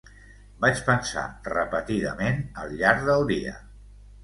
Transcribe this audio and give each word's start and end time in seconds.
Vaig 0.63 0.79
pensar 0.87 1.25
repetidament 1.51 2.43
al 2.65 2.75
llarg 2.83 3.07
del 3.13 3.29
dia. 3.37 3.57